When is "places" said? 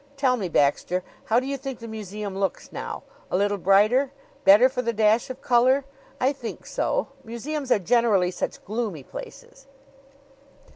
9.03-9.67